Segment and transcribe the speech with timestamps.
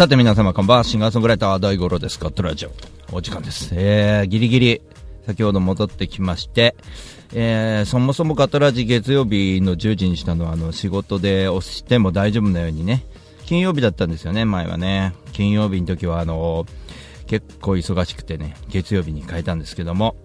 [0.00, 2.18] さて皆様こんばんは、シンガーソングライター大五郎です。
[2.18, 2.70] ガットラジオ。
[3.12, 3.74] お時間です。
[3.74, 4.82] えー、ギリギリ、
[5.26, 6.74] 先ほど戻ってきまして、
[7.34, 13.04] えー、そもそもガトラジ月曜日の10時にしたのは、あの、仕事で押しても大丈夫なようにね、
[13.44, 15.12] 金曜日だったんですよね、前はね。
[15.34, 16.64] 金曜日の時は、あの、
[17.26, 20.16] 結構忙しくてね、月曜日に変えたんですけども、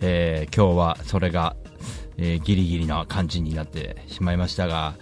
[0.00, 1.54] えー、今日はそれが、
[2.16, 4.94] えーギリギリな感じになってしまいましたが、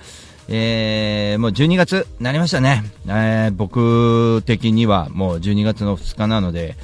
[0.49, 2.83] えーもう12月になりましたね。
[3.07, 6.77] えー僕的にはもう12月の2日なので、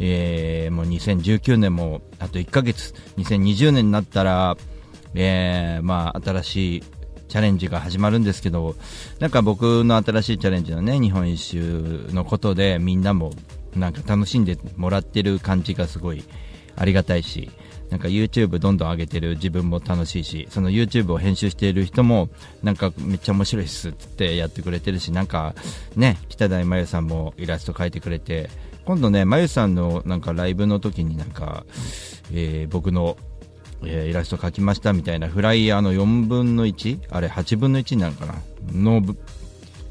[0.00, 4.56] えーもう2019年もあと1ヶ月、2020年になったら、
[5.14, 6.82] えーまあ新しい
[7.28, 8.74] チャレンジが始まるんですけど、
[9.18, 13.32] なんか僕の新しいチャレンジのね、日本一周のことでみんなも
[13.74, 16.24] なんか楽しんでもらってる感じがすごい
[16.76, 17.50] ありがたいし、
[17.92, 22.30] なんか YouTube どんどん上げてる自分も楽しいし、その YouTube を編集している人も、
[22.62, 25.54] なんかめっちゃ面白いっすってやってくれてるし、なんか
[25.94, 28.48] ね、北台真由さんもイラスト描いてくれて、
[28.86, 31.66] 今度ね、真由さんのなんかライブの時になんか、
[32.32, 33.18] えー僕の、
[33.84, 36.98] えーイラスト描きましたみたいなフライヤーの4分の 1?
[37.10, 38.36] あれ8分の1になるかな
[38.72, 39.18] のぶ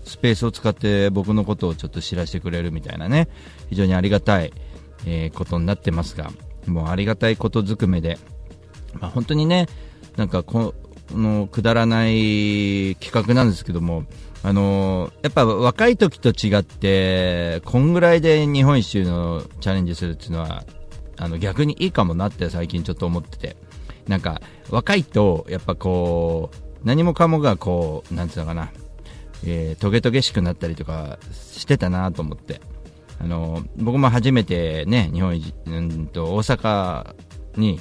[0.06, 3.28] スペースを使って僕のことをちょっと知らせてくれるみたいなね、
[3.70, 4.52] 非常にありがたい、
[5.06, 6.32] えーことになってますが、
[6.68, 8.18] もうありがたいことずくめで、
[9.00, 9.68] まあ、本当にね、
[10.16, 10.74] なんかこ
[11.12, 14.06] のくだらない企画なんですけども、
[14.44, 20.64] あのやっぱ若い時と違って、こんぐらいで日本一周のチャレンジするっていうのは、
[21.18, 23.58] あの逆にいいかもなって最近ちょっと思ってて、
[24.08, 28.72] なんか若いと、やっぱこう、何もかもがこう、なんていうのかな、
[29.46, 32.62] えートゲトゲしくなったりとかしてたなと思って。
[33.24, 37.14] あの僕も初めてね、日本、うんと、大阪
[37.56, 37.80] に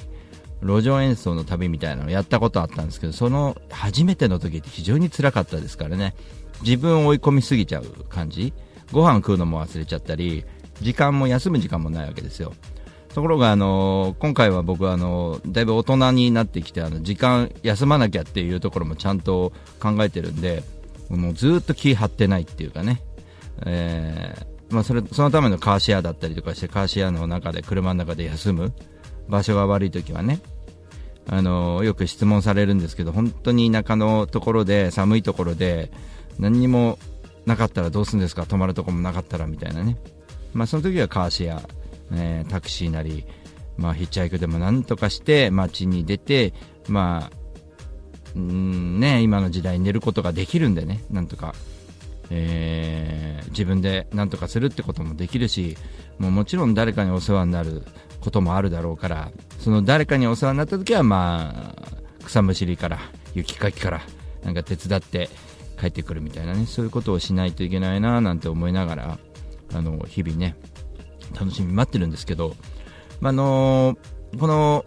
[0.61, 6.13] 路上演奏の旅みたいなのをやったことあったんですけど、その初めての時って非常に辛かったですからね。
[6.61, 8.53] 自分を追い込みすぎちゃう感じ。
[8.91, 10.45] ご飯食うのも忘れちゃったり、
[10.79, 12.53] 時間も休む時間もないわけですよ。
[13.15, 20.63] ところが、あの今回は僕はあのだいぶ大人になってきてあの時間休まなきゃっていうところもちゃんと考えてるんで
[21.09, 23.01] もうずっと気張ってないっていうかね、
[23.65, 28.73] えーまあ、それそのためのカーシェアだったりとかしてカーシェアの中で車の中で休む
[29.27, 30.39] 場所が悪い時はね
[31.27, 35.91] あのよく質問されるんですけど本当に田舎のところで寒いところで
[36.39, 36.97] 何にも
[37.45, 38.45] なかったらどうするんですか？
[38.45, 39.97] 泊まるとこもなかったらみたいなね、
[40.53, 41.61] まあ、その時はカーシェア、
[42.13, 43.25] えータクシーなり、
[43.77, 46.53] まあ、ヒッチハイクでもなんとかして街に出て、
[46.87, 47.29] ま
[48.35, 51.53] あんね、今の時代寝ることができるんでねなんとか、
[52.31, 55.77] えー自分でなんとかするってこともできるし
[56.17, 57.83] もうもちろん誰かにお世話になる
[58.21, 62.99] こともあるだろうからその誰かにお世話になった時はまあ草むしりから
[63.35, 64.01] 雪かきから
[64.43, 65.29] なんか手伝って
[65.79, 69.19] 帰ってくるみたいなねそういうことをしないといけないななんて思いながら
[69.73, 70.55] あの日々ね
[71.37, 72.55] 楽しみ待ってるんですけど、
[73.19, 73.97] まああの
[74.39, 74.85] この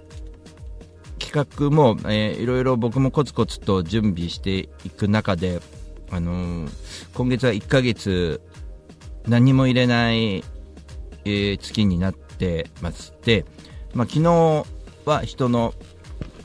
[1.19, 5.61] 企画も、えーいろいろ僕もコツコツと準備していく中で、
[6.15, 6.71] あのー
[7.15, 8.41] 今月は1ヶ月
[9.27, 13.45] 何も入れない、えー月になってますで、
[13.95, 14.65] まあ、昨日
[15.05, 15.75] は人の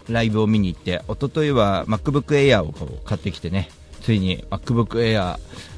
[0.07, 2.74] ライブを見に行って一昨日は MacBook Air を
[3.06, 3.69] 買ってきてね
[4.02, 5.38] ついに MacBook Air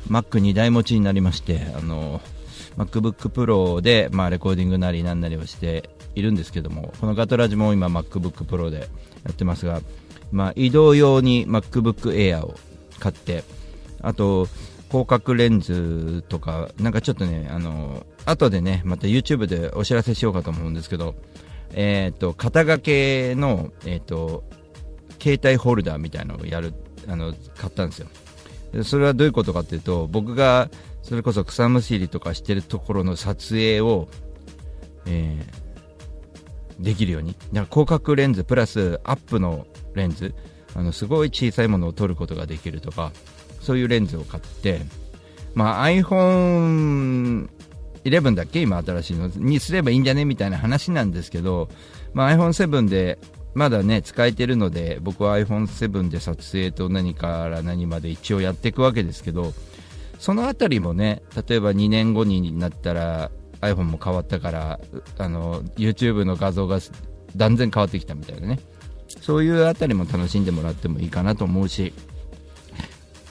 [0.09, 2.22] Mac2 台持ちになりまして、あの
[2.78, 9.81] MacBook Pro で、まあ、レコーディングなりなんなりをしているんですけどもこのガトラジも今 MacBook Pro でやってますが、
[10.31, 12.56] まあ、移動用に MacBook Air を
[13.00, 13.44] 買って
[14.02, 14.48] あと
[14.90, 21.16] 広角レンズとかなんかちょっとねあの後でねまた YouTube でお知らせしようかと思うんですけど
[21.74, 24.44] えっ、と肩掛けのえっ、と
[25.22, 26.74] 携帯ホルダーみたいなのをやる
[27.08, 28.08] あの買ったんですよ。
[28.84, 30.70] それはどういうことかっていうと僕が
[31.02, 34.08] それこそ草むしりとかしてるところの撮影を、
[35.06, 35.62] えー
[36.82, 37.34] できるように。
[37.34, 40.34] だから広角レンズプラスアップのレンズ。
[40.74, 43.12] あのすごい小さいものを撮ることができるとか。
[43.61, 44.81] そういうレンズを買って、
[45.53, 47.49] まあ、iPhone
[48.03, 48.61] 11だっけ？
[48.61, 50.25] 今新しいのにすればいいんじゃね？
[50.25, 51.69] みたいな話なんですけど、
[52.13, 53.19] まあ、iPhone7 で
[53.53, 59.53] まだね使えてるので僕は iPhone7 で撮影と何から何まで一応やっていくわけですけど
[60.19, 63.29] そのあたりもね例えば2年後になったら
[63.59, 64.79] iPhone も変わったから
[65.17, 66.79] あの YouTube の画像が
[67.35, 68.59] 断然変わってきたみたいなね。
[69.22, 71.93] そういうあたりも楽しんでもらってもいいかなと思うし。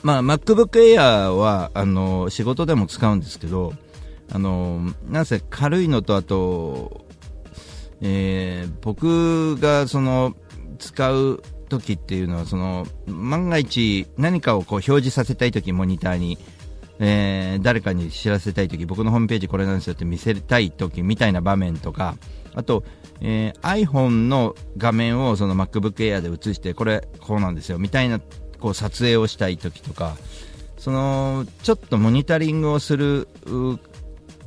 [0.02, 3.74] まあ、MacBook Air は、あの、仕事でも使うんですけど、
[4.32, 7.04] あの、なんせ軽いのと、あと、
[8.00, 10.34] えー、僕がその、
[10.78, 16.38] 使う時っていうのは、その、万が一何かをこう表示させたい時、モニターに、
[16.98, 22.16] えー、誰かに知らせたい時、僕のホームページこれなんですよって見せたい時みたいな場面とか、
[22.54, 22.84] あと、
[23.20, 28.20] えー、iPhone の画面をその MacBook Air で映して、これこうなんですよみたいな
[28.60, 30.16] こう撮影をしたい時とか、
[30.78, 33.28] そのちょっとモニタリングをする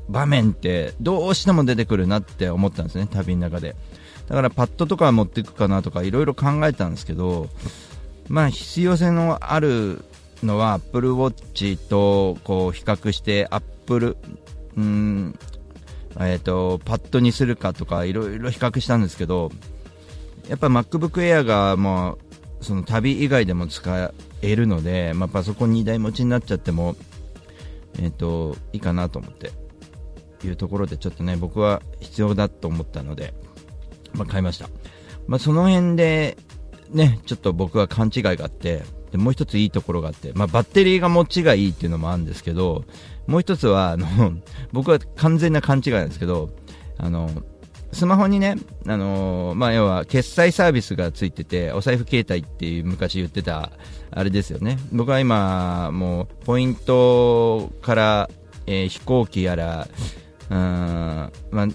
[0.10, 3.76] 場面ってどうしても出てくるなって思ったんですね、旅の中で。
[4.28, 7.50] だからパッドとか持っていくかなとかいろいろ考えたんですけど、
[8.30, 10.04] まあ必要性のある
[10.44, 14.18] のは Apple Watch とこう比較して Apple、
[14.78, 15.38] うん
[16.20, 19.52] えーと、パッドにするかとかいろいろ比較したんですけど
[20.48, 22.18] やっぱ MacBook Air がもう
[22.64, 26.96] その旅以外でも使えるので、まあ、パソコン2台持ちになっちゃっても、
[28.00, 29.52] えーと、いいかなと思って
[30.46, 33.34] いうところでちょっとね僕は必要だと思ったので、
[34.14, 34.70] まあ、買いました、
[35.28, 36.38] まあ、その辺で
[36.90, 42.84] ねちょっと僕は勘違いがあってでもう一ついいところがあって、まあ、バッテリーが持ちがいいっていうのもあるんですけど
[43.28, 44.08] もう一つはあの
[44.72, 46.50] 僕は完全な勘違いなんですけど
[46.98, 47.30] あの
[47.94, 48.56] スマホにね、
[48.88, 53.72] あのまあ、要は決済サービスがついててお財布携帯っていう昔言ってた
[54.12, 54.78] あれですよね。
[54.92, 58.30] 僕は今もうポイントから、
[58.66, 59.88] えー、飛行機やら
[60.50, 61.32] うんま
[61.64, 61.68] あ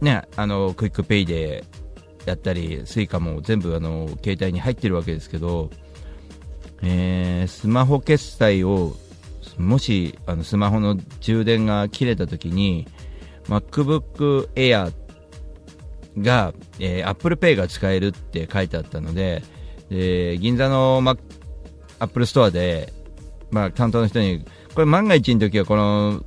[0.00, 1.64] ねあの QUICPay で
[2.26, 5.70] やったり Suica も全部あの携帯に入ってるわけですけど
[6.86, 8.94] えー、スマホ決済を
[9.58, 12.86] もしあのスマホの充電が切れた時に
[13.48, 14.92] MacBook Air
[16.18, 19.42] が、えー、Apple Pay が使えるって書いてあったので、
[19.90, 21.18] え、銀座の、Mac、
[21.98, 22.92] Apple Store で、
[23.50, 24.44] まあ、担当の人に
[24.74, 26.24] これ万が一の時はこの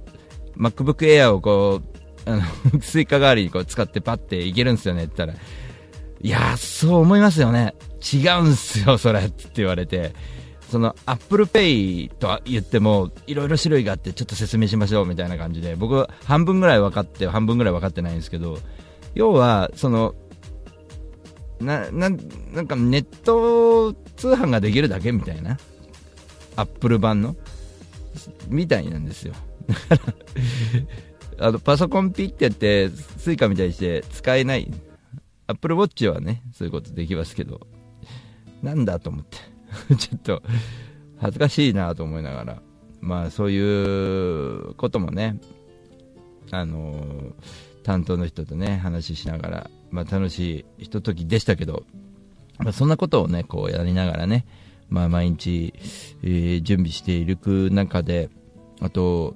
[0.57, 1.81] MacBook Air をこ
[2.25, 2.41] うあの
[2.81, 5.39] Suica 代わりにこう使ってパッていけるんですよねって言ったら
[6.21, 7.75] いやそう思いますよね。
[8.01, 10.13] 違うんすよそれって言われて。
[10.69, 18.59] その Apple Pay とは言ってもいろいろ種類があってちょっと説明しましょうみたいな感じで僕半分ぐらい分かって半分ぐらい分かってないんですけど
[19.15, 20.13] 要はその
[21.59, 25.57] なななんかネット通販ができるだけみたいな
[26.55, 27.35] アップル版の
[28.47, 29.33] みたいなんですよ。
[29.89, 30.13] だか
[31.39, 34.71] らあのパソコンピッてやって Suicaみたいにして使えない。
[35.47, 37.61] アップルウォッチはねそういうことできますけど
[38.61, 39.56] なんだと思って。
[39.97, 40.41] ちょっと
[41.19, 42.61] 恥ずかしいなと思いながら、
[43.01, 45.39] まあそういうこともね、
[46.51, 47.33] あの、
[47.83, 51.83] 担当の人とね、話しながら、まあ楽しいひとときでしたけど、
[52.59, 54.45] まあそんなことをね、こうやりながらね、
[54.89, 55.73] まあ毎日、
[56.23, 57.37] えー、準備している
[57.71, 58.29] 中で、
[58.79, 59.35] あと、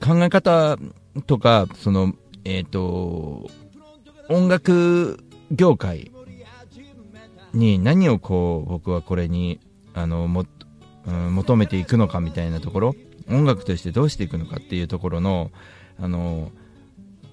[0.00, 0.78] 考え方
[1.26, 2.14] とか、その、
[2.44, 3.50] えっ、ー、と、
[4.28, 5.18] 音楽
[5.50, 6.10] 業界
[7.54, 9.60] に何をこう僕はこれに
[9.94, 10.44] あのも、
[11.06, 12.94] うん、求めていくのかみたいなところ
[13.28, 15.50] 音楽としてどうしていくのかっていうところの
[16.00, 16.52] あの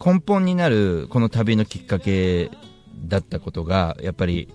[0.03, 2.51] 根本になるこの旅のきっかけ
[3.07, 4.49] だったことがやっぱり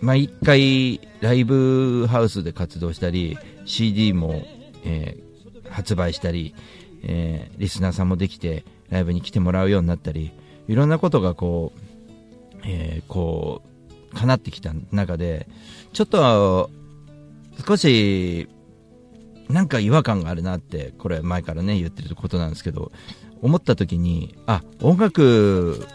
[0.00, 4.42] 毎回ライブハウスで活動したり CD も、
[4.84, 6.54] えー、発売したり、
[7.02, 10.32] えー、リスナーさんもできてライブに来てもらうようになったり
[10.68, 13.68] いろんなことがこう、えー、こう
[14.14, 15.48] かなってきた中で、
[15.92, 16.70] ちょっと、
[17.66, 18.48] 少し、
[19.48, 22.92] なんか違和感があるなって、これ前からね、言ってることなんですけど、
[23.42, 25.86] 思った時に、あ、音楽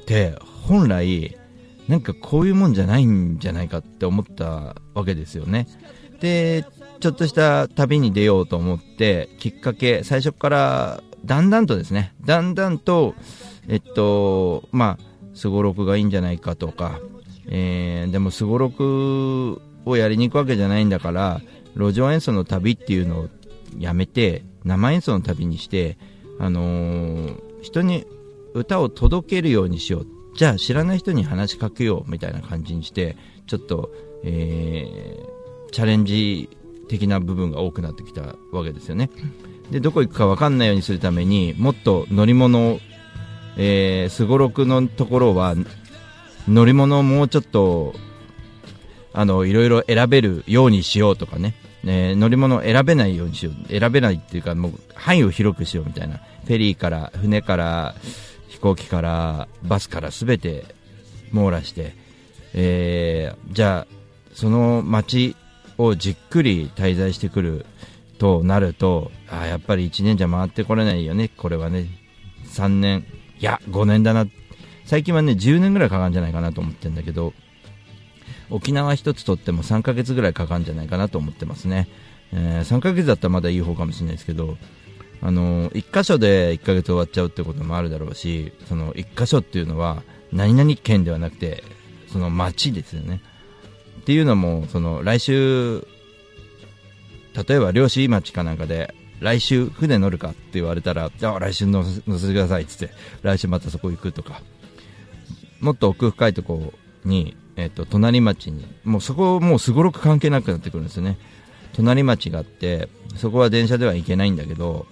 [0.00, 0.36] って
[0.66, 1.36] 本来、
[1.88, 5.66] なんかこういうもんじゃないんじゃないかって思ったわけですよね。
[6.20, 6.64] で、
[7.00, 13.14] ちょっとした旅に出ようと思って、きっかけ、最初からだんだんとですね、だんだんと、
[13.68, 17.00] えっと、まあ、すごろくがいいんじゃないかとか、
[17.48, 21.40] えー、でもすごろくをやりに行くわけじゃないんだから
[21.76, 23.28] 路上演奏の旅っていうのを
[23.78, 25.98] やめて生演奏の旅にして、
[26.38, 28.06] あのー、人に
[28.54, 30.06] 歌を届けるようにしよう。
[30.36, 33.90] じゃあ知らない人に話しかけようみたいな感じにしてちょっと、
[34.24, 36.48] えー、チャレンジ
[36.88, 39.10] 的な部分が多くなってきたわけですよね。
[39.70, 42.78] でどこ行くか分かんないようにするためにもっと乗り物
[43.56, 45.54] すごろくのところは
[46.48, 47.94] 乗り物をもうちょっと
[49.12, 53.68] あのいろいろ選べるようにしようとかね、ね乗り物を選べないようにしよう。
[53.68, 55.86] 選べないっていうかもう範囲を広くしよう。
[55.86, 56.16] みたいな。
[56.16, 57.94] フェリーから船から
[58.48, 60.64] 飛行機からバスから全て
[61.30, 61.94] 網羅して、
[62.54, 63.94] えー、じゃあ
[64.34, 65.36] その街
[65.78, 67.66] をじっくり滞在してくる
[68.18, 71.28] となるとあやっぱり1年じゃ回ってこれないよね。
[71.28, 71.86] これはね。
[72.46, 73.04] 3年。
[73.38, 74.24] いや5年だな。
[74.24, 74.41] って
[74.84, 77.32] 最近はね10年ぐらいかかるんじゃないかなと思ってるんだけど
[78.50, 81.88] 沖縄一つとっても3ヶ月ぐらいかかるんじゃないかなと思ってますね、
[82.32, 84.58] えー、3ヶ月だったらまだいい方かもしれないですけど
[85.22, 91.62] あの1箇所で1ヶ月終わっちゃうってこともあるだろうしその1箇所っていうのは何々県ではなくて
[92.08, 93.22] その町ですよね。
[94.00, 95.86] っていうのもその来週
[97.34, 104.42] 例えば漁師町かなんかで来週船乗るかって言われたらじゃあ来週乗せてくださいっつって来週またそこ行くとか。
[105.62, 111.16] もっと奥深いとこに、えっと、隣町にもうそこもうすごろく関係なくなってくるんですよね。
[111.72, 114.86] 隣町があってそこは電車では行けないんだけど、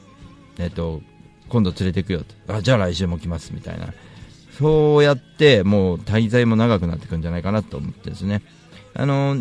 [0.58, 1.02] えっと、
[1.48, 3.92] 今度連れてくよとあじゃあ来週も来ますみたいな。
[4.58, 8.42] そうやってもう滞在も長くなってくんじゃないかなと思ってですね。
[8.94, 9.36] あの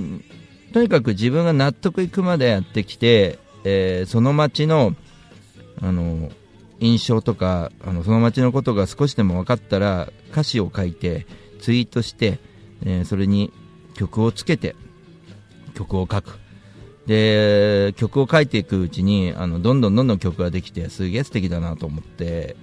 [0.74, 4.96] とにかく自分が納得いくまでやってきて、えー、その街の
[5.82, 6.32] あの
[6.80, 11.26] 印象とかあのその街のことが少しでも分かったら歌詞を書いて
[11.60, 12.40] ツイートして、
[12.86, 13.52] えー、それに
[13.96, 14.76] 曲をつけて
[15.76, 16.40] 曲を書く。
[17.06, 22.56] で曲を書いていくうちにあのどんどんどんどん曲ができてすげえ素敵だなと思って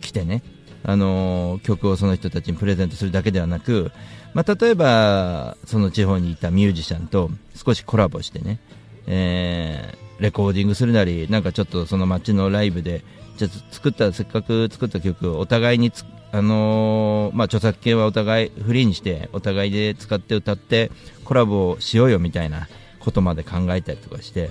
[0.00, 0.42] 来てね。
[0.82, 3.92] あの曲をその人たちにプレゼントするだけではなく、
[4.32, 8.60] まあ、例えばその地方にいたミュージシャンと少しコラボしてね、
[9.06, 13.02] えー、レコーディングするなりなんかちょっとその街のライブで
[13.36, 15.90] じゃ作ったせっかく作った曲をお互いに
[16.32, 20.92] あのー、まあ、著作権はお互いフリーにしてお互いで使って歌って
[21.24, 22.68] コラボをしようよみたいな
[23.00, 24.50] ことまで考えたりとかして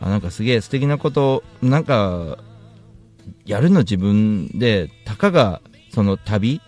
[0.00, 2.38] あなんかすげえ素敵なことなんか
[3.44, 5.60] やるの自分でたかが
[5.92, 6.62] その旅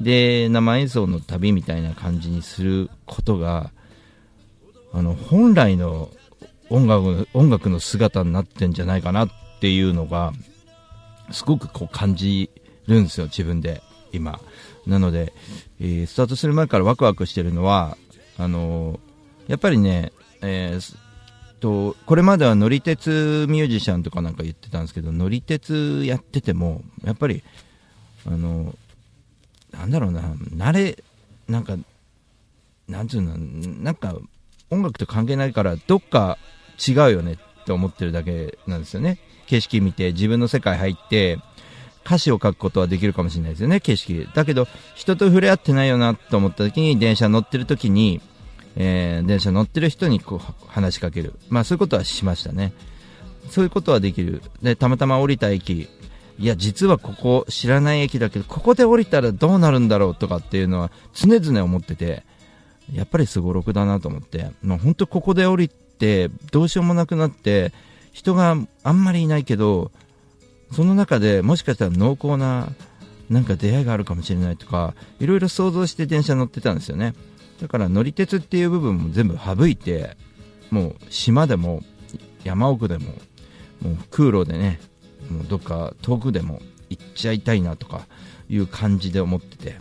[0.00, 3.70] で生演奏の旅みたいな感じにすることが
[4.92, 6.08] あの本来の
[6.70, 10.32] 音楽音楽の姿になってんじゃないかなっていうのが
[11.30, 12.50] すごくこう感じ
[12.86, 14.40] るんですよ自分で今。
[14.86, 15.32] なので、
[15.78, 17.96] えー、スタートする前からワクワクしてるのは
[18.38, 20.96] あのー、やっぱりね、えー、
[21.60, 27.44] とこれまでは乗り鉄ミュージシャンとかなんか言ってたんですけど乗り鉄やっててもやっぱり
[28.26, 28.74] あの
[29.70, 31.04] なんだろうな慣れ
[31.46, 31.76] なんか
[32.88, 34.16] なんていうのなんか
[34.70, 36.38] 音楽と関係ないからどっか
[36.88, 39.18] 違うよねって思ってるだけなんですよね。
[39.46, 41.38] 景色見て自分の世界入って
[42.04, 44.28] 歌詞を書くことはできるかもしれないですよね景色。
[44.34, 48.20] だけど人と触れ合ってないよなと思った時に電車乗ってる時に、
[48.76, 51.34] えー、電車乗ってる人にこう話しかける。
[51.48, 52.72] まあそういうことはしましたね。
[53.48, 54.42] そういうことはできる。
[54.62, 55.88] でたまたま降りた駅。
[56.38, 62.22] いや、実はここ知らない駅だけど、ここで降りたらどうなるんだろうとかっていうのは常々思ってて、
[62.94, 65.70] やっぱりすごろくだなと思って、もう本当ここで降り、
[66.50, 67.72] どうしようもなくなって、
[68.12, 69.92] 人があんまりいないけど、
[70.72, 72.68] その中でもしかしたら濃厚な
[73.28, 77.14] なんか出会いがあるかもしれないとか、いろいろ想像して電車乗ってたんですよね。
[77.60, 80.16] だから乗り鉄っていう部分も全部省いて、
[80.70, 81.82] もう島でも
[82.44, 83.06] 山奥でも、
[83.82, 84.80] もう空路でね、
[85.30, 88.06] もうどっか遠くでも行っちゃいたいなとか
[88.48, 89.76] いう感じで思ってて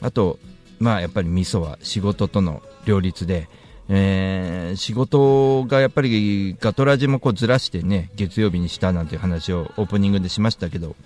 [0.00, 0.38] あと
[0.78, 3.48] まあやっぱり味噌は仕事との両立で、
[3.88, 10.96] えー、仕事がやっぱりガトラジもこうずらしてね月曜日にしたなんていう話をオープニングでしましたけど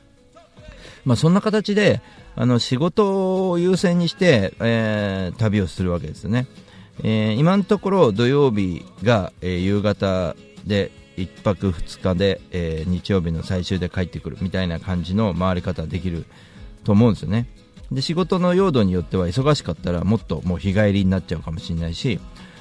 [1.04, 2.00] まあそんな形で
[2.36, 6.46] あの仕事を優先にして、えー、旅をするわけですよね、
[7.02, 16.26] えー、今のところ土曜日が、えー、夕方で1泊2日で、えー、日曜日の最終で帰ってくるみたいな感じの回り方できる
[16.84, 17.48] と思うんですよね。
[17.90, 22.20] で仕事の用途によっては忙しかったらもっともう日帰りになっちゃうかもしれないし、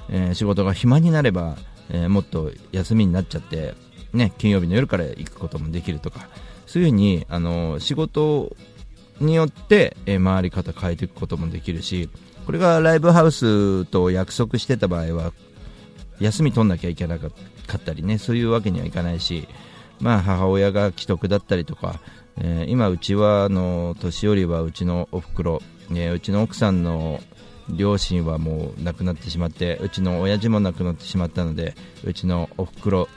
[0.10, 1.58] えー、仕事が暇になれば、
[1.90, 3.74] えー、もっと休みになっちゃって、
[4.14, 6.28] ね、金曜日の夜から行くこともできるとか
[6.66, 8.56] そういうふうにあの仕事
[9.20, 12.08] によって、え回り方変えていくこともできるし
[12.46, 15.34] これがライブハウスと約束してた場合は
[16.20, 19.48] 休み取んなきゃいけなかったりねそういうわけにはいかないし、
[20.00, 22.00] まあ、母親が既得だったりとか、
[22.38, 25.62] えー、今、うちはあの年寄りはうちのおふくろ、
[25.92, 27.22] えー、うちの奥さんの
[27.70, 33.10] 両親はもう亡くなってしまってうちの親父も亡くなってしまったのでうちのおふくろ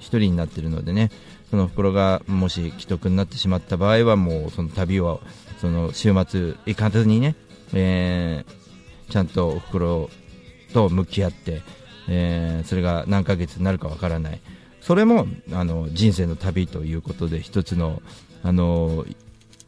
[0.00, 1.10] 1人になっているのでね
[1.50, 5.20] そのおふくろがもし既得になってしまった場合はもうその旅を
[5.60, 7.36] その週末行かずにね、
[7.72, 10.10] えー、ちゃんとおふくろ
[10.72, 11.62] と向き合って
[12.08, 14.40] えー、それが何ヶ月になるかわからない。
[14.80, 18.02] それもあの人生の旅ということで一つの
[18.42, 19.04] あの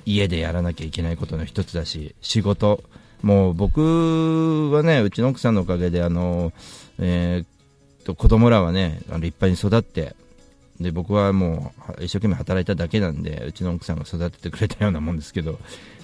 [0.07, 2.83] 家でやらなきゃいけないことの一つだし仕事
[3.22, 6.52] もう僕はねうちの奥さんのおかげであの、
[6.98, 10.16] えー、と子供らはね、あの立派に育って、
[10.80, 15.58] で僕はもう一生懸命働いただけなんで、うちの奥さんが育ててくれたようなもんですけど、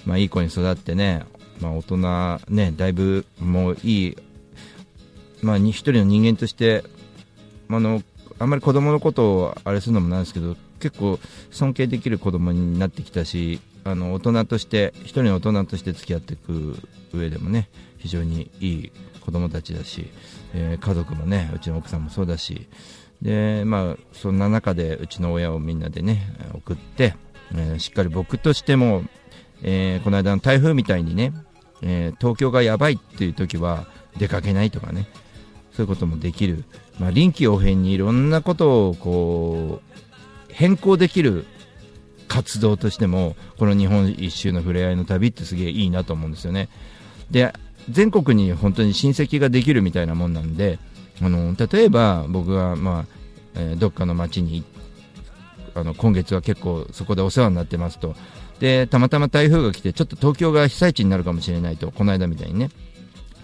[0.04, 1.24] まあ、いい子に育ってね、
[1.60, 4.16] まあ、大人、ね、だいぶもういい、
[5.42, 6.84] まあ、一人の人間として、
[7.68, 8.02] あの
[8.38, 11.18] あんまり子供のことをあれするのもなんですけど、結構
[11.50, 16.76] 尊敬できる子供になってきたし、あの大人として、一人の大人として付き合っていく
[17.12, 20.10] 上でもね、非常にいい子供たちだし、
[20.54, 22.68] えー、家族もね、うちの奥さんもそうだし、
[23.22, 26.22] でまあ、そんな中でうちの親をみんなでね
[26.54, 27.14] 送って、
[27.54, 29.04] えー、しっかり僕としても、
[29.62, 31.32] えー、この間の台風みたいにね、
[31.82, 33.86] え、東京がやばいっていう時は
[34.18, 35.08] 出かけないとかね
[35.72, 36.64] そういうこともできる、
[36.98, 41.46] まあ、臨機応変にいろんなことをこう変更できる
[42.36, 46.68] 活動としてもこの日本一周の触れ合いの旅ってすげえいいなと思うんですよね。
[47.30, 47.54] で
[47.88, 50.78] 全国に本当に親戚ができるみたいなもんなんで
[51.22, 53.04] あの例えば僕が、まあ
[53.54, 54.64] えー、どっかの町に
[55.74, 58.14] あの今月は結構そこでお世話になってますと。
[58.60, 62.68] でたまたま台風が来てちょっと東京が被災地になるかもしれないとこの間みたいにね。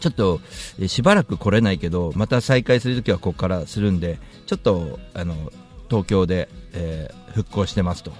[0.00, 0.40] ちょっと、
[0.88, 5.52] しばらく来れないけどまた再開するときはここからするんでちょっとあの
[5.88, 8.12] 東京で、えー、復興してますと、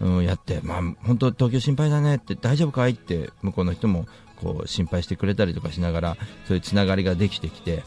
[0.00, 7.82] うん、やって、まあ、本当東京心配だねって大丈夫かいって向こうの人もこう心配してくれたりとかしながらそういうつながりができてきて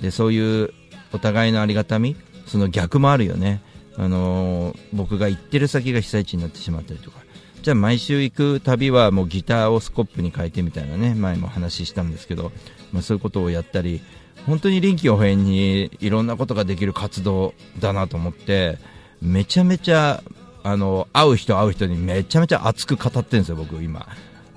[0.00, 0.72] でそういう
[1.12, 3.60] お互いのありがたみその逆もあるよね、
[3.96, 7.26] あのー、僕が行ってる先が被災地になってしまったりとか。
[7.62, 12.52] じゃあ毎週行く旅はもうギターをスコップに変えてみたいなね前も話したんですけど、
[12.92, 14.02] まあ、そういうことをやったり
[14.46, 18.78] 本当に臨機応変にいろんなことができる活動だなと思って
[19.20, 20.22] めちゃめちゃ
[20.66, 24.06] あの会う人会う人にめちゃめちゃ熱く語ってるんですよ、僕今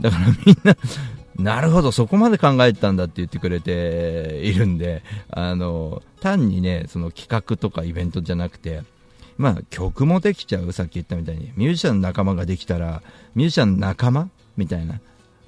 [0.01, 0.75] だからみんな
[1.37, 8.81] なるほど、そこまで考えてたんだって言ってくれているんで、あの、単にね、その企画とかイベントじゃなくて、
[9.37, 11.53] まあ曲もできちゃう、さっき言ったみたいに。
[11.55, 13.01] ミュージシャンの仲間ができたら、
[13.35, 14.29] ミュージシャンの仲間？
[14.57, 14.99] みたいな。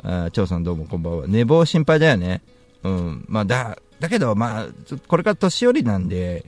[0.03, 1.27] あ張さんどうもこんばんは。
[1.27, 2.41] 寝坊心配だよね。
[2.83, 3.25] うん。
[3.27, 4.67] まあだ、だけど、まあ、
[5.09, 6.45] これから年寄りなんで、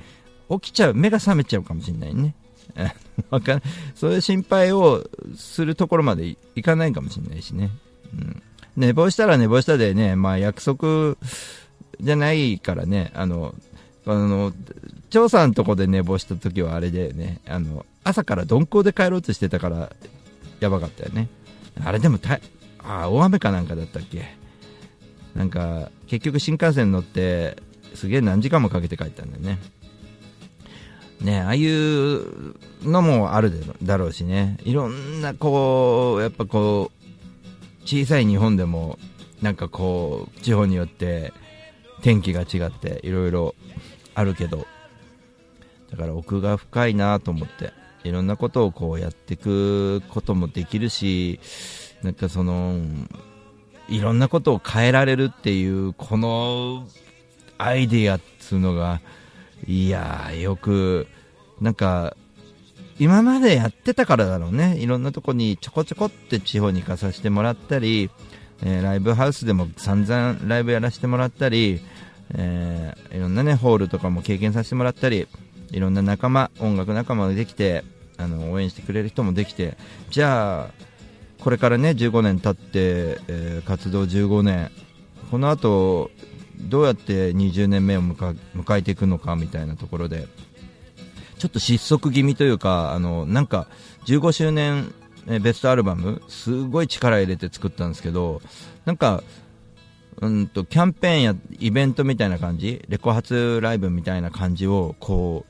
[0.49, 2.33] 起きちゃう、目が覚めちゃうかもしれないね。
[3.95, 7.71] そういう心配をするところまでいかないかもしれないしね。
[8.13, 8.41] うん
[8.75, 11.15] 寝坊したら寝坊したでね、まあ約束
[12.01, 13.53] じゃないからね、あの、
[14.07, 14.51] あの、
[15.11, 19.91] 張さんとこで寝坊した時はあれでね、あの、朝から鈍行で帰ろうとしてたから、
[20.59, 21.27] やばかったよね。
[21.85, 22.39] あれでもた、
[22.83, 24.25] あ、大雨かなんかだったっけ？
[25.35, 27.57] なんか、結局新幹線乗って、
[27.93, 29.59] すげえ何時間もかけて帰ったんだよね。
[31.23, 37.03] ね、ああいうのもあるだろうしね、いろんなこう、やっぱこう、
[37.85, 38.97] 小さい日本でも
[39.41, 41.33] なんかこう地方によって
[42.01, 43.55] 天気が違っていろいろ
[44.15, 44.65] あるけど
[45.91, 47.73] だから奥が深いなと思って
[48.05, 51.39] いろんなことをこうやっていくこともできるし
[52.03, 52.77] なんかその
[53.89, 56.87] いろんなことを変えられるっていうこの
[57.57, 59.01] アイディアっつうのが
[59.67, 61.07] いやよく
[61.61, 62.15] なんか
[62.99, 64.77] 今までやってたからだろうね。
[64.77, 68.11] いろんなとこにちょこちょこって地方に行かさせてもらったり、
[68.61, 71.81] えー、ライブハウスでも散々ライブやらせてもらったり、
[72.35, 75.27] えー、いろんなね、ホールとかも経験させてもらったり、
[75.71, 77.83] いろんな仲間、音楽仲間ができて、
[78.17, 79.75] あの、応援してくれる人もできて、
[80.11, 80.83] じゃあ、
[81.39, 84.71] これからね、15年経って、えー、活動15年、
[85.31, 86.11] この後、
[86.57, 90.27] どうやって20年目を迎えていくのかみたいなところで、
[91.37, 93.67] ちょっと失速気味というか、あの、なんか、
[94.05, 94.93] 15周年
[95.27, 98.41] えベストアルバム、すごい力入れて作ったんですけど、
[98.85, 99.23] なんか、
[100.21, 105.45] うんと、キャンペーンやイベントみたいな感じ、レコ発ライブみたいな感じを、こ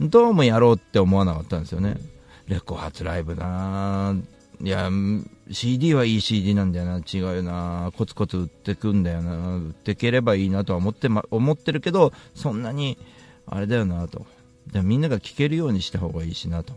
[0.00, 1.96] う、どうもやろうって思わなかったんですよね。
[2.48, 4.16] レコ発ライブな
[4.62, 4.90] いや、
[5.50, 12.98] CD はいい CD なんだよな、違うよな、コツコツ売ってくんだよな、売ってければいいなとは思って、ま、思ってるけど、そんなに、
[13.46, 14.26] あれだよなと。
[14.72, 16.74] でみんなが聴けるようにした方がいいしなと。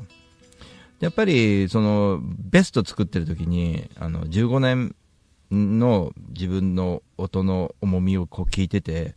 [1.00, 4.96] やっぱりそのベスト作ってる時にあの15年
[5.52, 9.16] の自分の音の重みをこう聞いてて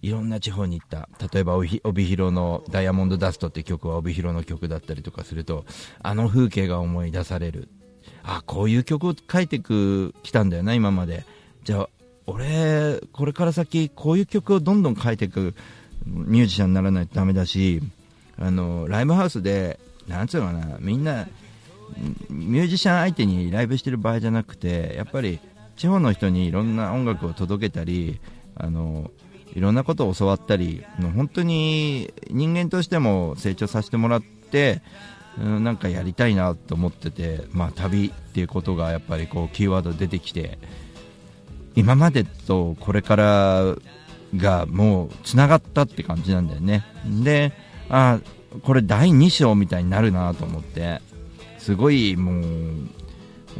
[0.00, 1.08] いろんな地方に行った。
[1.32, 5.66] 例えば帯広の「ダイヤモンドダスト」って曲は帯広の曲だったりとかすると
[6.00, 7.68] あの風景が思い出される。
[8.24, 11.24] あこういう曲を書いてくきたんだよな今まで。
[11.64, 11.88] じゃあ
[12.26, 15.54] 俺これから先こういう曲をどんどん書いていく
[16.06, 17.80] ミュージシャンにならないとダメだし
[18.38, 21.26] あのライブハウスでなんつうのかなみんな
[22.28, 25.40] ミュージシャン相手にライブしてる場合じゃなくてやっぱり
[25.76, 28.20] 地方の人にいろんな音楽を届けたり
[28.56, 29.10] あの
[29.54, 30.84] いろんなことを教わったり、
[31.16, 34.82] 本当に人間としても成長させてもらって、
[35.40, 40.58] うん、なんかやりたいなと思ってて、まあ、旅っていうことがやっぱりこうキーワード出てきて
[41.74, 43.76] 今までとこれから
[44.36, 46.84] がもうつながったって感じなんだよね。
[47.22, 47.52] で
[47.88, 48.18] あ
[48.62, 51.00] これ第2章みたいになるなと思って
[51.58, 52.44] すごいもう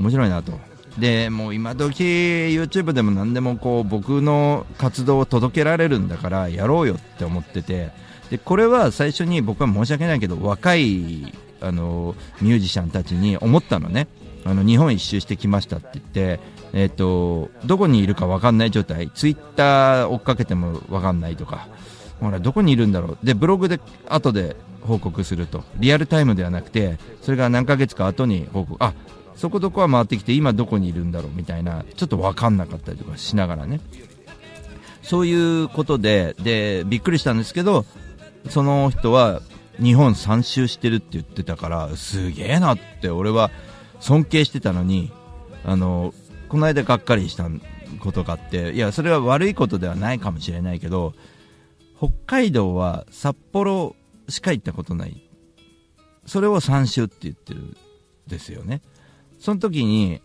[0.01, 0.53] 面白いなと。
[0.99, 7.91] でもう今時 YouTube でも何でもこう僕の活動を届けられるんだからやろうよって思ってて
[8.31, 14.09] でこれは最初に僕は申し訳ないけど若いあのミュージシャンたちに思ったのね。
[14.45, 16.41] あの日本一周してきましたって言って、
[16.73, 19.11] えーと、どこにいるか分かんない状態。
[19.11, 21.69] ツイッター追っかけても分かんないとか。
[22.21, 23.27] ほらどこにいるんだろう。
[23.27, 25.65] でブログで後で報告すると。
[25.77, 28.83] リアルタイムではなくてそれが何ヶ月か後に報告。
[28.83, 28.95] あ
[29.37, 31.31] そこどこは回ってきて今どこにいるんだろう。
[31.35, 33.81] みたいなちょっと分かんなかったりとかしながらね。
[35.03, 37.87] そういうことででびっくりしたんですけど
[38.51, 39.41] その人は
[39.83, 43.51] 日本3周してるって言ってたからすげえなって俺は
[44.01, 45.13] 尊敬してたのに
[45.65, 46.13] あの
[46.49, 47.49] この間がっかりした
[48.01, 51.15] ことがあっていやそれは悪いことではないかもしれないけど
[51.99, 53.97] 北海道は札幌
[54.29, 55.29] しか行ったことない。
[56.27, 57.77] それを3周って言ってるん
[58.29, 58.83] ですよね。
[59.41, 60.21] その時に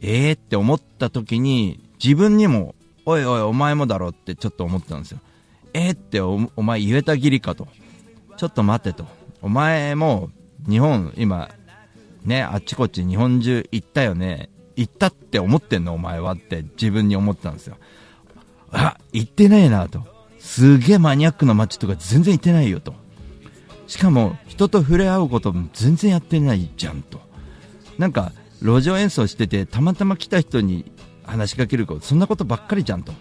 [0.00, 5.18] ええー、って思った時に自分にもおいおいお前もだろってちょっと思ったんですよ。
[5.74, 7.68] えー、ってお前言えたぎりかと。
[8.38, 9.04] ちょっと待てと。
[9.42, 10.30] お前も
[10.68, 11.50] 日本今、
[12.24, 14.48] ね、あっちこっち日本中行ったよね。
[14.76, 17.76] 行ったって思ってんのお前はって自分に思ってたんですよ。
[18.70, 20.06] あ、行ってねえなと。
[20.38, 22.94] すげえマニアックな街とか全然行ってないよと。
[23.88, 27.20] しかも人と触れ合うことも全然やってないじゃんと。
[27.98, 30.92] なんか路上演奏しててたまたま来た人に
[31.24, 33.12] 話しかけることそんなことばっかりじゃんと。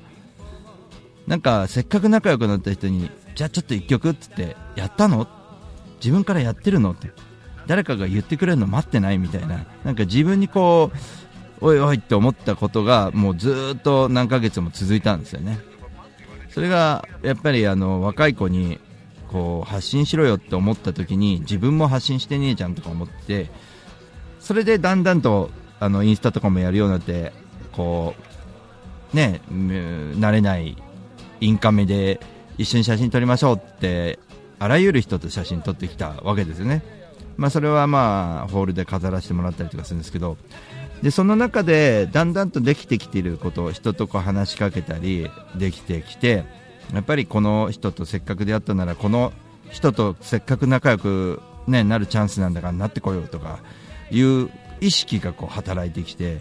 [1.27, 5.27] なんかせっかく仲良くなった人にじゃあちょっと1曲っつってやったの？
[5.97, 6.91] 自分からやってるの？
[6.91, 7.11] って。
[7.67, 9.65] 誰かが言ってくれるの待ってないみたいな。
[9.83, 10.89] なんか自分にこ
[11.61, 15.59] うおいおいって思ったことがもうずっと何ヶ月も続いたんですよね。
[16.49, 18.79] それがやっぱりあの若い子に
[19.27, 23.51] こう発信しろよって思った時に自分も発信してねえじゃんとか思って
[24.39, 27.33] それでだんだんとあのインスタとかもやるようになって
[27.73, 28.15] こ
[29.13, 30.77] うね慣れない
[31.41, 32.19] インカメで
[32.57, 34.19] 一緒に写真撮りましょうって
[34.59, 36.83] あらゆる人と写真撮ってきたわけですよね、
[37.37, 40.37] まあ、それはまあホールで飾らせてもらったりとかするんですけど。
[41.01, 46.43] でその中でだんだんとできてきていることを人とこう話しかけたりできてきて
[46.91, 49.31] やっぱりこの人とせっかく出会ったならこの
[49.69, 53.59] 人とせっかく仲良く、ね、なるチャンスなんだからなってこようとか
[54.09, 54.49] いう
[54.81, 56.39] 意識がこう働いてきて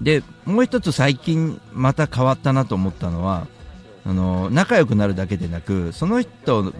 [0.00, 3.46] でもう一つ最近また変わったなと思ったのは
[4.04, 6.72] あの仲良くなるだけでなくその人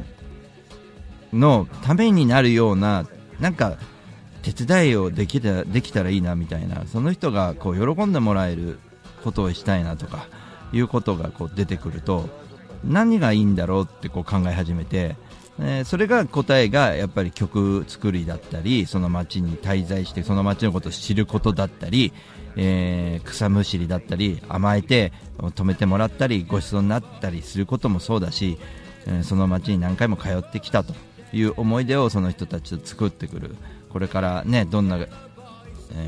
[1.33, 3.07] のためになるような
[3.41, 3.79] なんか
[4.43, 8.79] 手伝いをできたできたらいいなみたいなその人がこう喜んでもらえる
[9.25, 10.29] ことをしたいなとか
[10.73, 12.29] いうことがこう出てくると
[12.85, 15.17] 何がいいんだろうってこう考え始めて、
[15.59, 22.13] えー、それが答えがやっぱり曲作りだったりその街に滞在してその街のことを知ることだったり
[22.57, 28.59] えー、草むしりだったり甘えて止めてもらったりご馳走になったりすることもそうだし、
[29.07, 30.95] え、その街に何回も通ってきたと
[31.33, 33.57] いう思い出をその人たちと作ってくる
[33.91, 35.09] これからねどんな、え、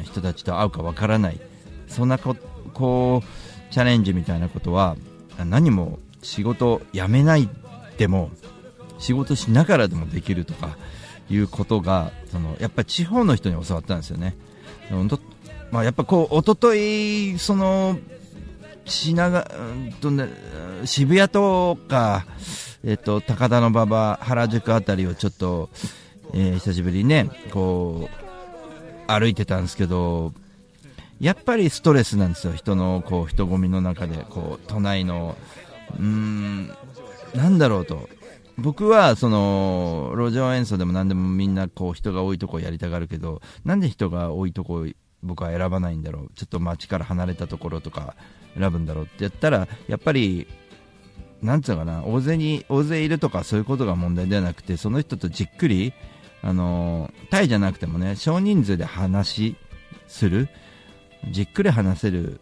[0.04, 1.40] 人たちと会うかわからない
[1.86, 2.36] そんなこ
[2.72, 4.96] こうチャレンジみたいなことは
[5.44, 7.48] 何も仕事辞めない
[7.98, 8.30] でも
[8.98, 10.76] 仕事しながらでもできるとか
[11.30, 14.36] いうことがそのやっぱり地方の人に教わったんですよね。
[15.70, 17.98] まあ、やっぱこう、おととい、その、
[18.84, 20.28] 品が、うんとね、
[20.84, 22.26] 渋谷とか、
[22.84, 25.68] えっと、高田馬場、原宿あたりをちょっと、
[26.34, 28.08] えー、久しぶりにね、こ
[29.08, 30.32] う、歩いてたんですけど、
[31.20, 35.36] やっぱりストレスなんですよ、人の、こう、人混みの中で、こう、都内の、
[35.98, 36.68] うーん、
[37.34, 38.08] なんだろうと。
[38.56, 44.86] 僕は、その、路上演奏でも何でもみんな、こう、人が多いとこやりたがるけど、なんで人が多いとこ
[45.22, 46.30] 僕は選ばないんだろう。
[46.34, 48.14] ちょっと街から離れたところとか
[48.58, 50.46] 選ぶんだろうってやったらやっぱり
[51.42, 55.92] なんつうかな大勢に大勢いるとかそういうことが問題ではなくてその人とじっくり
[56.42, 59.56] あのタイじゃなくてもね少人数で話
[60.06, 60.48] する
[61.30, 62.40] じっくり話せる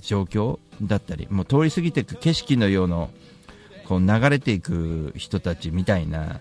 [0.00, 3.08] 状況だったりもう通り過ぎていく景色のような
[3.86, 6.40] こう流れていく人たちみたいな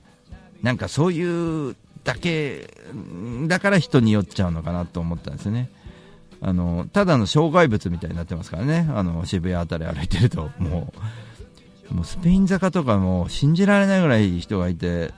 [0.62, 2.70] なんかそういうだけ
[3.48, 5.70] だから人によっちゃうのかなと思ったんですね。
[6.42, 10.94] あのただの障害物みたいになってますからね、あの渋谷辺り歩いてると、も
[11.90, 15.14] うもうスペイン坂とかも信じられないぐらい人がいて、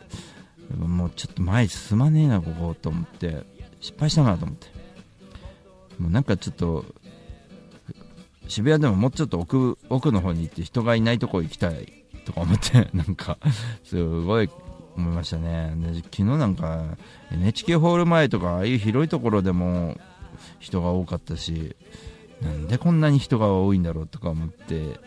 [0.78, 3.44] もうちょっと前進まねえな、ここと思って、
[3.80, 4.68] 失敗したなと思って。
[6.00, 6.86] もうなんかちょっと、
[8.48, 13.38] 渋谷でももうちょっと奥奥の方に行って人がいないとこ行きたいとか思って、なんか、
[13.84, 14.50] すごい
[14.98, 15.74] 思いましたね。
[15.78, 16.98] で昨日なんか、
[17.32, 19.98] NHK ホール前とか、ああいう広いところでも
[20.60, 21.76] 人が多かったし、
[22.42, 25.00] なんでこんなに人が多いんだろうとか思って、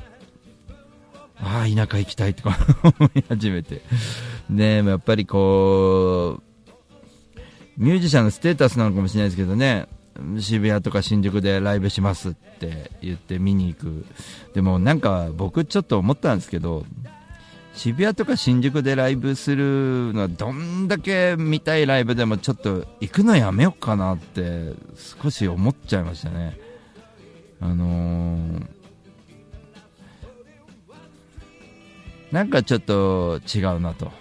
[1.42, 2.58] ああ、田舎行きたいとか
[2.98, 3.82] 思い始めて。
[4.50, 7.40] でも、やっぱりこう、
[7.78, 9.88] ミュージシャンのステータスなのかもしれないですけどね、
[10.38, 14.06] 渋谷とか新宿でライブしますって言って見に行く。
[14.54, 16.84] でもなんか僕ちょっと思ったんですけど、
[17.80, 24.74] 渋谷とか新宿でライブするのはどんだけ見たいライブでもちょっと行くのやめようかなって
[25.22, 26.60] 少し思っちゃいましたね。
[27.58, 28.66] あのー、
[32.30, 34.12] なんかちょっと違うなと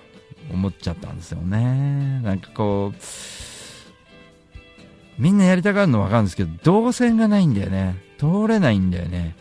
[0.54, 2.22] 思っちゃったんですよね。
[2.24, 2.98] なんかこう、
[5.22, 8.02] みんなやりたがるのわかるんですけど、動線がないんだよね。
[8.18, 9.36] 通れないんだよね。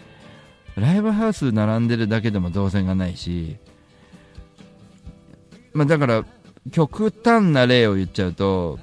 [0.74, 3.58] ライブハウス並んでるだけでも動線がないし、
[5.72, 6.24] まあ、だから
[6.72, 8.78] 極端な例を言っちゃうと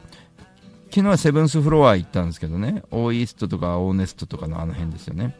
[0.95, 2.83] 昨日はセブンスフロア行ったんですけどね。
[2.89, 5.35] オーイーストとかオーネストとかのあの辺ですよね。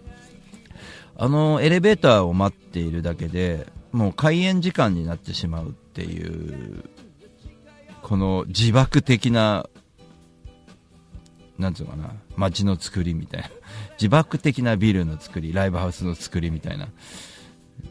[1.16, 6.84] あのエレベーターを待っているだけでもう開園時間になってしまうっていう
[8.02, 9.70] この自爆的な
[11.58, 12.12] なんつうのかな。
[12.36, 13.50] 街の作りみたいな。
[13.98, 16.90] 自爆的なビルの作りライブハウスの作りみたいな。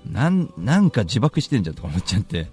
[0.04, 2.50] なんなんか自爆してんじゃんとか思っちゃって。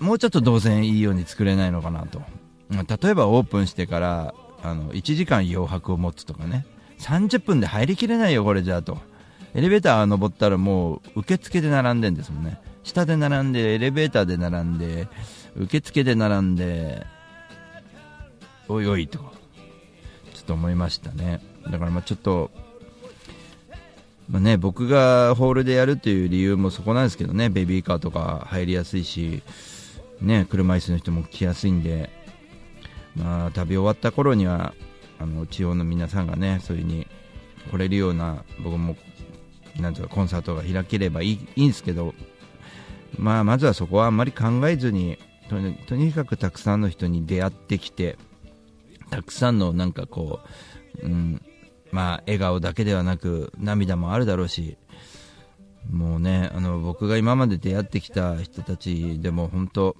[0.00, 2.22] もうちょっと動線いいように作れないのかなと。
[2.70, 6.66] 例えばオープンしてからあの1時間余白を持つとかね。
[6.98, 8.98] 30分で入りきれないよこれじゃあと。
[9.54, 12.60] エレベーター登ったらもう受付で並んでんですもんね。
[12.82, 15.08] 下で並んでエレベーターで並んで
[15.56, 17.06] 受付で並んで
[18.68, 19.18] おいおいと。
[19.18, 19.24] ちょ
[20.42, 21.42] っと思いましたね。
[21.68, 22.50] だからまあちょっと
[24.30, 27.50] まあね、僕がホールでやるという理由もそこなんですけどね。
[27.50, 29.42] ベビーカーとか入りやすいし。
[30.20, 32.10] ね、車椅子の人も来やすいんで、
[33.16, 34.74] まあ、旅終わった頃には
[35.18, 37.06] あの地方の皆さんがねそういうに
[37.70, 38.96] 来れるような僕も
[39.78, 42.14] なんていうかコンサートが開ければいいいいんですけど、
[43.18, 45.56] まあ、まずはそこはあんまり考えずにと
[45.86, 48.16] とにかくたくさんの人に出会ってきて
[49.10, 50.40] たくさんのなんかこ
[51.02, 51.42] う、うん
[51.90, 54.78] まあ、笑顔だけではなく涙もあるだろうし
[55.90, 59.96] もうねあの僕が今まで出会ってきた人たちでも本当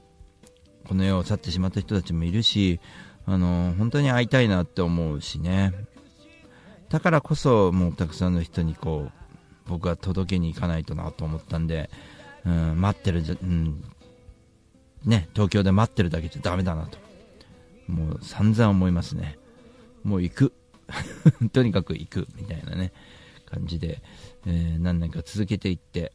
[0.90, 2.80] この世を去ってしまった人たちもいるし、
[3.24, 5.72] あの本当に会いたいなって思うしね。
[6.88, 9.12] だからこそ、もうたくさんの人にこう、
[9.68, 11.90] 僕は届けに行かないとなと思ったんで、
[12.44, 13.84] うん、待ってるじゃ、うん、
[15.04, 16.98] ね、東京で待ってるだけじゃダメだなと。
[17.86, 19.38] もう散々思いますね。
[20.02, 20.52] もう行く。
[21.54, 22.92] とにかく行く、みたいなね、
[23.46, 24.02] 感じで、
[24.44, 26.12] えー、何年か続けていって、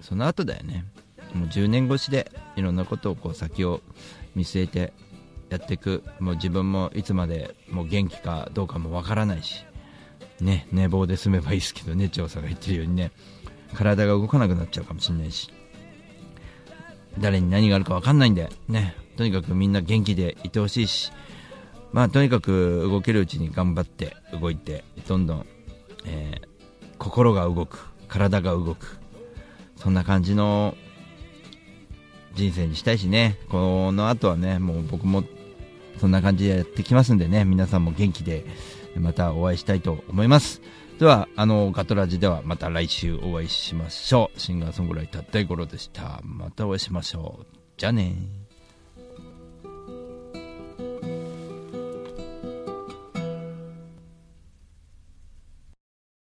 [0.00, 0.84] その後だよね。
[1.34, 3.80] もう10年越しでいろんなことをこう先を
[4.34, 4.92] 見据えて
[5.50, 6.02] やっていく。
[6.18, 9.64] もう自分もいつまでもう元気かどうかもわからないし、
[10.40, 13.12] ね、寝坊で済めばいいですけどね調査が言ってるようにね。
[13.74, 15.50] 体が動かなくなっちゃうかもしれないし。
[17.18, 21.12] 誰に何があるか分かんないんで、ね、とにかくみんな元気でいてほしいし、
[21.92, 25.46] まあ、とにかく動けるうちに頑張って動いてどんどん、
[26.06, 26.46] えー、
[26.98, 28.98] 心が動く体が動く。
[29.76, 30.76] そんな感じの
[32.34, 35.24] 人生にしたいしね、この後はね、もう僕も
[36.00, 38.44] そんな感じでやってきますんでね、皆さんも元気で
[38.96, 40.62] またお会いしたいと思います。
[40.98, 44.40] では、あの、ガトラジではまた来週お会いしましょう。
[44.40, 46.20] シンガーソングライター大五郎でした。
[46.22, 47.46] またお会いしましょう。
[47.76, 48.41] じゃあね